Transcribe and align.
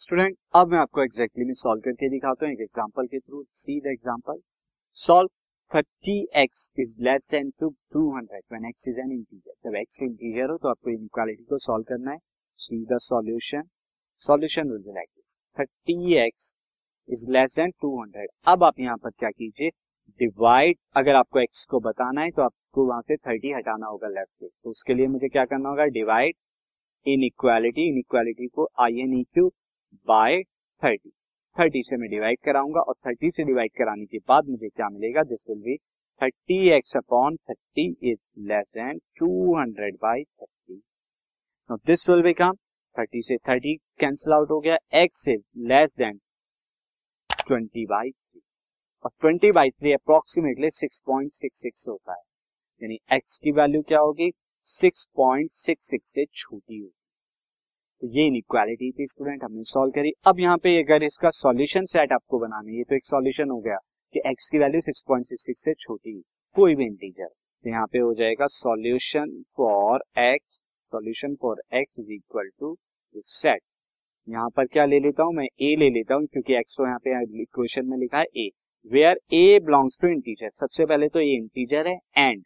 Student, 0.00 0.36
अब 0.54 0.68
मैं 0.68 0.78
आपको 0.78 1.02
एग्जैक्टली 1.02 1.44
में 1.44 1.52
सॉल्व 1.52 1.80
करके 1.84 2.08
दिखाता 2.10 2.46
हूँ 2.46 2.52
एक 2.52 2.60
एग्जांपल 2.60 3.06
के 3.06 3.18
through 3.18 3.42
see 3.52 3.78
the 3.80 3.86
example 3.86 4.38
solve 4.96 5.28
30x 5.72 6.62
is 6.80 6.94
less 7.04 7.28
than 7.32 7.50
two 7.60 7.68
200 7.96 8.40
when 8.52 8.70
x 8.70 8.88
is 8.88 9.00
an 9.00 9.12
integer 9.12 9.52
जब 9.66 9.76
x 9.80 10.02
इंटीजर 10.02 10.50
हो 10.50 10.56
तो 10.56 10.68
आपको 10.68 10.90
इनइक्वालिटी 10.90 11.44
को 11.50 11.58
सॉल्व 11.66 11.84
करना 11.88 12.10
है। 12.10 12.18
See 12.58 12.80
the 12.92 12.98
solution 13.08 13.68
solution 14.20 14.70
will 14.70 14.82
be 14.82 14.94
like 14.94 15.08
this 15.10 15.36
30x 15.60 16.48
is 17.08 17.26
less 17.32 17.58
than 17.58 17.70
200 17.84 18.26
अब 18.54 18.64
आप 18.64 18.80
यहाँ 18.80 18.96
पर 18.96 19.10
क्या 19.10 19.30
कीजिए? 19.30 19.68
डिवाइड 20.20 20.76
अगर 20.96 21.14
आपको 21.14 21.44
x 21.44 21.64
को 21.70 21.80
बताना 21.90 22.20
है 22.20 22.30
तो 22.30 22.42
आपको 22.42 22.86
वहाँ 22.88 23.02
से 23.02 23.16
30 23.28 23.56
हटाना 23.56 23.86
होगा 23.86 24.08
लेफ़्ट 24.08 24.30
से। 24.30 24.48
तो 24.48 24.70
उसके 24.70 24.94
लिए 24.94 25.06
मुझे 25.08 25.28
क्या 25.28 25.44
करना 25.44 25.68
होगा? 25.68 25.84
Divide 25.84 26.34
in 27.06 27.24
equality 27.24 27.88
in 27.88 27.98
equality 27.98 28.46
को 28.48 28.70
I 28.80 29.00
N 29.00 29.18
E 29.20 29.24
Q 29.24 29.50
by 29.92 30.42
thirty 30.82 31.10
thirty 31.56 31.82
से 31.82 31.96
मैं 31.96 32.08
डिवाइड 32.10 32.38
कराऊँगा 32.44 32.80
और 32.80 32.94
थर्टी 33.06 33.30
से 33.30 33.44
डिवाइड 33.44 33.72
कराने 33.78 34.04
के 34.06 34.18
बाद 34.28 34.48
मुझे 34.48 34.68
क्या 34.68 34.88
मिलेगा? 34.88 35.22
This 35.22 35.44
will 35.50 35.58
be 35.62 35.76
thirty 36.20 36.68
x 36.70 36.96
upon 36.96 37.36
thirty 37.50 37.86
is 38.10 38.18
less 38.48 38.66
than 38.74 38.98
two 39.18 39.56
hundred 39.58 39.96
by 40.02 40.22
thirty 40.24 40.82
this 41.86 42.08
will 42.10 42.22
become 42.22 42.52
thirty 42.96 43.22
से 43.22 43.36
थर्टी 43.48 43.74
कैंसिल 44.00 44.32
आउट 44.32 44.50
हो 44.50 44.60
गया। 44.60 44.76
X 44.94 45.26
is 45.28 45.42
less 45.68 45.94
than 45.98 46.20
twenty 47.46 47.86
by 47.86 48.10
three 48.10 48.40
और 49.04 49.10
twenty 49.20 49.52
by 49.52 49.70
three 49.70 49.92
approximately 49.92 50.70
six 50.70 51.02
point 51.06 51.32
six 51.32 51.62
six 51.62 51.88
होता 51.88 52.12
है। 52.12 52.22
यानी 52.82 52.98
x 53.12 53.38
की 53.38 53.52
value 53.52 53.82
क्या 53.82 53.98
होगी? 53.98 54.30
सिक्स 54.64 55.06
पॉइंट 55.16 55.50
सिक्स 55.50 55.90
सिक्स 55.90 56.12
से 56.14 56.24
छोटी 56.24 56.78
होगी। 56.78 56.99
तो 58.02 58.08
ये 58.08 58.26
इनइक्वालिटी 58.26 58.90
थी 58.90 59.06
स्टूडेंट 59.06 59.42
हमने 59.44 59.62
सॉल्व 59.66 59.92
करी। 59.92 60.12
अब 60.26 60.38
यहाँ 60.40 60.56
पे 60.58 60.76
अगर 60.82 61.02
इसका 61.02 61.30
सॉल्यूशन 61.34 61.84
सेट 61.86 62.12
आपको 62.12 62.38
बनाना 62.38 62.76
ये 62.76 62.84
तो 62.84 62.94
एक 62.94 63.04
सॉल्यूशन 63.06 63.50
हो 63.50 63.58
गया 63.60 63.76
कि 64.14 64.20
x 64.28 64.48
की 64.52 64.58
वैल्यू 64.58 64.80
6.66 64.82 65.56
से 65.56 65.74
छोटी 65.74 66.12
कोई 66.56 66.74
भी 66.74 66.84
इंटीजर 66.84 67.26
तो 67.26 67.70
यहाँ 67.70 67.86
पे 67.92 67.98
हो 67.98 68.12
जाएगा 68.14 68.46
solution 68.50 69.32
for 69.56 70.04
x 70.18 70.58
solution 70.92 71.34
for 71.42 71.60
x 71.82 71.98
is 72.00 72.12
equal 72.12 72.48
to 72.60 72.76
set 73.14 73.60
यहाँ 74.28 74.48
पर 74.56 74.66
क्या 74.66 74.84
ले 74.86 74.98
लेता 75.00 75.22
हूँ? 75.22 75.34
मैं 75.34 75.46
a 75.46 75.78
ले 75.78 75.90
लेता 75.90 76.14
हूँ, 76.14 76.26
क्योंकि 76.26 76.60
x 76.60 76.76
तो 76.76 76.86
यहाँ 76.86 76.98
पे 77.04 77.42
इक्वेशन 77.42 77.86
में 77.86 77.96
लिखा 77.98 78.18
है 78.18 78.24
a 78.38 78.48
where 78.90 79.16
a 79.34 79.64
belongs 79.66 79.98
to 80.02 80.08
integer 80.08 80.50
सबसे 80.54 80.86
पहले 80.86 81.08
तो 81.08 81.20
ये 81.20 81.36
इंटीजर 81.36 81.88
है 81.88 81.98
and 82.18 82.42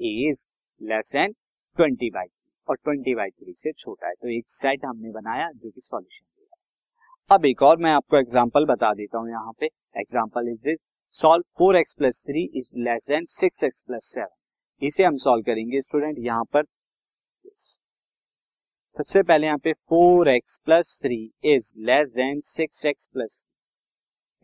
a 0.00 0.14
is 0.30 0.46
less 0.80 1.12
than 1.14 1.32
twenty 1.76 2.10
by 2.10 2.26
और 2.68 2.76
ट्वेंटी 2.76 3.14
बाई 3.14 3.30
थ्री 3.30 3.52
से 3.56 3.72
छोटा 3.72 4.06
है। 4.06 4.14
तो 4.14 4.28
एक 4.28 4.48
सेट 4.50 4.84
हमने 4.84 5.10
बनाया 5.12 5.50
जो 5.52 5.70
कि 5.70 5.80
सॉल्यूशन 5.80 6.24
देगा 6.24 7.34
अब 7.34 7.44
एक 7.46 7.62
और 7.62 7.76
मैं 7.78 7.92
आपको 7.92 8.16
एग्जांपल 8.16 8.64
बता 8.66 8.92
देता 8.94 9.18
हूँ 9.18 9.30
यहाँ 9.30 9.52
पे। 9.60 9.66
Example 9.96 10.48
is 10.50 10.58
this 10.64 10.78
solve 11.14 11.44
four 11.58 11.76
x 11.76 11.94
plus 11.98 12.22
three 12.26 12.44
is 12.54 12.70
less 12.80 13.06
than 13.08 13.24
six 13.30 13.62
x 13.64 13.82
plus 13.82 14.12
seven 14.14 14.86
इसे 14.86 15.04
हम 15.04 15.16
सॉल्व 15.18 15.42
करेंगे 15.44 15.80
स्टूडेंट 15.80 16.16
यहाँ 16.20 16.44
पर। 16.52 16.64
सबसे 18.96 19.22
पहले 19.22 19.46
यहाँ 19.46 19.58
पे 19.58 19.72
four 19.72 20.28
x 20.28 20.58
plus 20.64 20.98
three 21.02 21.18
is 21.44 21.72
less 21.86 22.12
than 22.16 22.40
six 22.46 22.84
x 22.86 23.06
plus 23.12 23.44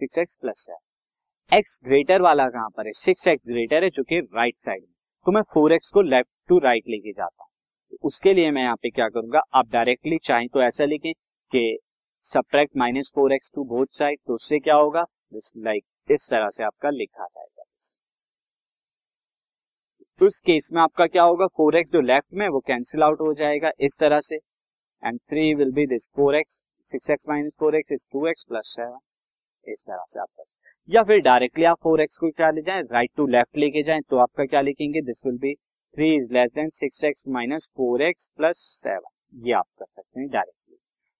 six 0.00 0.18
x 0.18 0.36
plus 0.36 0.64
seven 0.66 1.56
x 1.56 1.78
greater 1.84 2.22
वाला 2.22 2.48
कहाँ 2.48 2.68
पर 2.76 2.86
है? 2.86 2.92
सिक्स 2.94 3.26
एक्स 3.28 3.48
ग्रेटर 3.48 3.84
है 3.84 3.90
जो 3.90 4.02
कि 4.02 4.18
राइट 4.20 4.56
साइड 4.56 4.82
में। 4.82 4.92
तो 5.26 5.32
मैं 5.32 5.42
फोर 5.54 5.72
एक्स 5.72 5.90
को 5.90 6.02
लेफ़्ट 6.02 6.30
टू 6.48 6.58
राइट 6.60 6.84
लेके 6.88 7.12
जाता 7.12 7.42
हूँ। 7.42 7.50
उसके 8.02 8.34
लिए 8.34 8.50
मैं 8.50 8.62
यहाँ 8.62 8.76
पे 8.76 8.90
क्या 8.90 9.08
करूँगा? 9.08 9.40
आप 9.54 9.70
डायरेक्टली 9.72 10.18
चाहें 10.24 10.48
तो 10.48 10.62
ऐसा 10.62 10.84
लिखें 10.84 11.12
कि 11.52 11.78
subtract 12.24 12.76
minus 12.76 13.12
four 13.14 13.32
x 13.32 13.50
to 13.54 13.64
both 13.66 13.86
side 13.92 14.18
तो 14.26 14.34
उससे 14.34 14.58
क्या 14.60 14.74
होगा? 14.76 15.04
लाइक 15.32 15.84
इस 16.10 16.28
तरह 16.30 16.48
से 16.48 16.64
आपका 16.64 16.90
लिखा 16.90 17.24
जाएगा। 17.24 17.64
तो 20.20 20.26
उस 20.26 20.40
केस 20.40 20.68
में 20.72 20.80
आपका 20.82 21.06
क्या 21.06 21.22
होगा? 21.22 21.46
फोर 21.46 21.76
एक्स 21.76 21.90
जो 21.92 22.00
लेफ़्ट 22.00 22.34
में 22.34 22.48
वो 22.48 22.58
कैंसिल 22.60 23.02
आउट 23.02 23.20
हो 23.20 23.32
जाएगा 23.34 23.70
इस 23.80 23.96
तरह 24.00 24.20
से। 24.20 24.36
And 25.02 25.18
three 25.20 25.54
will 25.54 25.72
be 25.72 25.86
this 25.86 26.08
four 26.16 26.36
x 26.36 26.64
six 26.86 27.10
x 27.10 27.28
minus 27.28 27.56
four 27.60 27.76
x 27.76 27.92
is 27.92 28.06
two 28.12 28.26
x 28.26 28.44
plus 28.48 28.74
seven 28.76 28.98
इस 29.64 29.84
तरह 29.88 30.04
से 30.08 30.20
आपका। 30.20 30.44
या 30.88 31.02
फिर 31.02 31.20
डायरेक्टली 31.20 31.64
आप 31.64 31.78
फोर 31.82 32.00
एक्स 32.02 32.16
को 32.18 32.30
क्या 32.30 32.50
ले 32.50 32.62
जाए 32.62 32.82
राइट 32.82 33.10
टू 33.16 33.26
लेफ़्ट 33.28 33.56
लेके 33.56 33.82
जाए 33.82 34.00
तो 34.10 34.16
आपका 34.18 34.44
क्या 34.44 34.60
लिखेंगे? 34.60 35.00
This 35.02 35.22
will 35.26 35.38
be 35.38 35.54
three 35.96 36.14
is 36.16 36.32
less 36.32 36.50
than 36.54 36.68
six 36.68 37.02
x 37.04 37.24
minus 37.28 37.68
four 37.76 38.02
x 38.02 38.28
plus 38.36 38.58
seven 38.82 39.46
ये 39.46 39.52
आप 39.52 39.66
कर 39.78 39.84
सकते 39.86 40.20
हैं 40.20 40.28
डायरेक्टली 40.28 40.76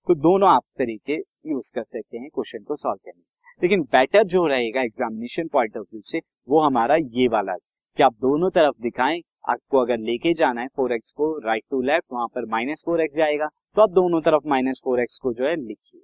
तो 0.07 0.15
दोनों 0.21 0.49
आप 0.49 0.63
तरीके 0.79 1.17
यूज़ 1.51 1.71
कर 1.75 1.83
सकते 1.83 2.19
हैं 2.19 2.29
क्वेश्चन 2.29 2.63
को 2.63 2.77
सॉल्व 2.77 2.99
करने 3.05 3.23
लेकिन 3.61 3.83
बेटर 3.93 4.25
जो 4.27 4.47
रहेगा 4.47 4.83
एग्जामिनेशन 4.83 5.49
पॉइंट 5.49 5.77
ऑफ़ 5.77 5.87
व्यू 5.93 6.01
से, 6.05 6.19
वो 6.49 6.61
हमारा 6.61 6.97
ये 6.97 7.29
वाला 7.29 7.57
कि 7.99 8.03
आप 8.03 8.15
दोनों 8.15 8.51
तरफ़ 8.51 8.81
दिखाएँ, 8.83 9.21
आपको 9.49 9.79
अगर 9.79 9.99
लेके 9.99 10.35
जाना 10.35 10.61
है 10.61 10.69
फोर 10.77 10.93
एक्स 10.93 11.13
को 11.13 11.27
राइट 11.39 11.65
टू 11.71 11.81
लेफ़्ट 11.83 12.13
वहाँ 12.13 12.27
पर 12.27 12.47
माइनस 12.51 12.83
फोर 12.87 13.01
एक्स 13.01 13.17
जाएगा 13.17 13.49
तो 13.77 13.83
आप 13.83 13.91
दोनों 13.93 14.21
तरफ़ 14.21 14.49
माइनस 14.49 14.81
फोर 14.85 15.01
एक्स 15.01 15.19
को 15.19 15.33
जो 15.33 15.45
है 15.45 15.55
लिखिए। 15.57 16.01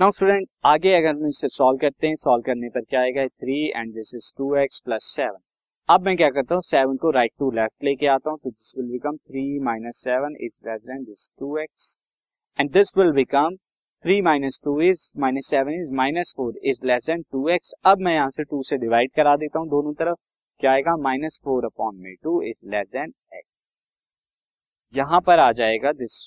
नाउ 0.00 0.10
स्टूडेंट 0.10 0.48
आगे 0.66 0.94
अगर 0.94 1.14
हम 1.14 1.26
इसे 1.28 1.48
सॉल्व 1.48 1.78
करते 1.78 2.06
हैं 2.06 2.16
सॉल्व 2.16 2.42
करने 2.42 2.68
पर 2.68 2.80
क्या 2.80 3.00
आएगा? 3.00 3.26
Three 3.26 3.66
and 3.70 3.94
this 3.94 4.14
is 4.14 4.32
two 4.38 4.54
x 4.56 4.80
plus 4.80 5.14
seven 5.16 5.38
अब 5.88 6.04
मैं 6.04 6.16
क्या 6.16 6.28
करता 6.30 6.54
हूँ? 6.54 6.62
सेवन 6.62 6.96
को 6.96 7.10
राइट 7.10 7.30
टू 7.38 7.50
लेफ़्ट 7.50 7.84
लेके 7.84 8.06
आता 8.06 8.30
हूँ 8.30 8.38
तो 8.38 8.50
this 8.50 8.72
will 8.78 8.90
become 8.90 9.16
three 9.18 9.42
minus 9.60 10.00
seven 10.04 10.34
is 10.40 10.56
less 10.68 10.80
than 10.82 11.04
this 11.04 11.30
two 11.38 11.56
x 11.58 11.86
and 12.58 12.70
this 12.72 12.92
will 12.98 13.12
become 13.12 13.56
three 14.04 14.20
minus 14.22 14.60
two 14.64 14.80
is 14.80 15.06
minus 15.20 15.48
seven 15.50 15.80
is 15.80 15.94
minus 15.96 16.34
four 16.36 16.58
is 16.64 16.84
less 16.86 17.06
than 17.06 17.22
two 17.32 17.48
x 17.48 17.72
अब 17.84 18.00
मैं 18.00 18.14
यहाँ 18.14 18.30
से 18.30 18.44
to 18.44 18.62
से 18.62 18.78
divide 18.78 19.12
करा 19.16 19.34
देता 19.36 19.58
हूँ 19.58 19.68
दोनों 19.68 19.92
तरफ़, 19.94 20.16
क्या 20.60 20.72
आएगा? 20.72 20.96
माइनस 20.98 21.40
फोर 21.44 21.64
अपॉन 21.64 21.96
में 21.96 22.14
two 22.22 22.40
is 22.42 22.70
less 22.70 22.90
than 22.92 23.12
x 23.32 23.50
यहाँ 24.94 25.20
पर 25.20 25.38
आ 25.38 25.50
जाएगा 25.54 25.92
this 25.94 26.20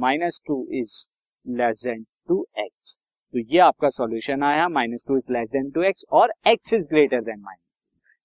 minus 0.00 0.40
two 0.46 0.66
is 0.72 1.04
less 1.46 1.82
than 1.84 2.04
two 2.28 2.44
x 2.58 2.98
तो 3.34 3.38
ये 3.38 3.58
आपका 3.62 3.88
सॉल्यूशन 3.92 4.42
आया 4.44 4.68
minus 4.70 5.04
two 5.08 5.16
is 5.18 5.32
less 5.32 5.48
than 5.50 5.70
two 5.70 5.82
x 5.84 6.04
और 6.12 6.32
x 6.46 6.72
is 6.74 6.88
greater 6.90 7.20
than 7.22 7.40
minus 7.40 7.67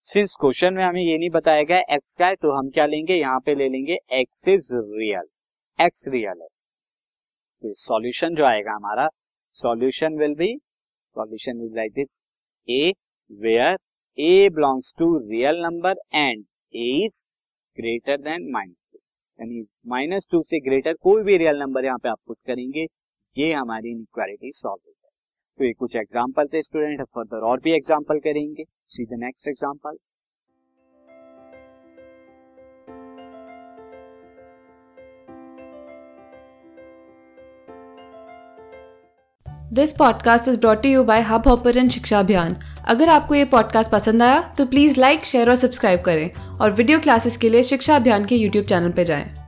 since 0.05 0.35
question 0.39 0.73
में 0.73 0.83
हमें 0.83 1.01
ये 1.01 1.17
नहीं 1.17 1.29
बताया 1.29 1.63
गया 1.63 1.95
एक्स 1.95 2.15
का 2.19 2.27
है 2.27 2.35
तो 2.35 2.51
हम 2.51 2.69
क्या 2.69 2.85
लेंगे? 2.85 3.15
यहाँ 3.15 3.39
पे 3.39 3.53
ले 3.55 3.67
लेंगे 3.69 3.97
x 4.13 4.47
is 4.47 4.67
real 4.73 5.27
x 5.79 6.03
real 6.07 6.41
है। 6.41 6.47
तो 6.47 7.71
सॉल्यूशन 7.81 8.35
जो 8.35 8.45
आएगा 8.45 8.71
हमारा 8.71 9.07
solution 9.55 10.17
will 10.19 10.33
be 10.35 10.51
solution 11.15 11.61
is 11.65 11.75
like 11.75 11.93
this 11.93 12.19
a 12.67 12.91
where 13.31 13.77
a 14.17 14.49
belongs 14.49 14.93
to 14.99 15.07
real 15.19 15.61
number 15.61 16.01
and 16.13 16.43
a 16.73 16.89
is 17.05 17.23
greater 17.77 18.17
than 18.21 18.51
minus 18.53 18.75
two 18.91 18.99
यानी 19.39 19.65
माइनस 19.89 20.27
टू 20.31 20.41
से 20.43 20.59
ग्रेटर 20.67 20.93
कोई 21.01 21.23
भी 21.23 21.37
रियल 21.37 21.59
नंबर 21.59 21.85
यहाँ 21.85 21.97
पे 21.97 22.09
आप 22.09 22.19
पुट 22.27 22.37
करेंगे, 22.47 22.85
ये 23.35 23.51
हमारी 23.53 23.91
इनक्वालिटी 23.91 24.51
सॉल्व 24.53 24.92
तो 25.59 25.65
ये 25.65 25.73
कुछ 25.73 25.95
एग्ज़ाम्पल 25.95 26.47
थे 26.53 26.61
स्टूडेंट 26.61 27.01
फर्दर 27.01 27.45
और 27.47 27.59
भी 27.63 27.75
एग्ज़ाम्पल 27.75 28.19
करेंगे। 28.19 28.63
See 28.87 29.05
the 29.05 29.19
next 29.19 29.47
example 29.47 29.97
this 39.73 39.91
podcast 39.93 40.47
is 40.47 40.59
brought 40.59 40.85
you 40.85 41.03
by 41.03 41.21
Hubhopper 41.47 41.87
शिक्षा 41.89 42.19
अभियान 42.19 42.55
अगर 42.87 43.09
आपको 43.09 43.35
ये 43.35 43.45
पॉडकास्ट 43.45 43.91
पसंद 43.91 44.23
आया 44.23 44.41
तो 44.57 44.65
प्लीज़ 44.65 44.99
लाइक 44.99 45.25
शेयर 45.25 45.49
और 45.49 45.55
सब्सक्राइब 45.55 46.01
करें 46.01 46.57
और 46.59 46.71
वीडियो 46.71 46.99
क्लासेस 46.99 47.37
के 47.37 47.49
लिए 47.49 47.63
शिक्षा 47.63 47.95
अभियान 47.95 48.25
के 48.25 48.35
यूट्यूब 48.35 48.65
चैनल 48.65 48.91
पर 48.91 49.03
जाएँ। 49.03 49.42